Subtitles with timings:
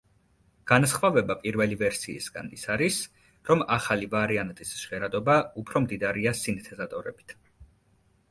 [0.69, 2.95] განსხვავება პირველი ვერსიისგან ის არის,
[3.49, 7.37] რომ ახალი ვარიანტის ჟღერადობა უფრო მდიდარია სინთეზატორებით.